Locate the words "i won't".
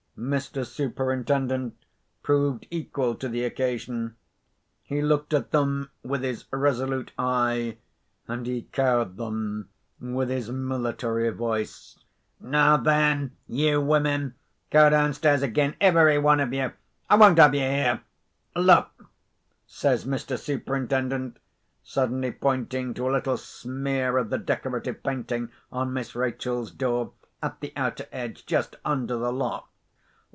17.09-17.39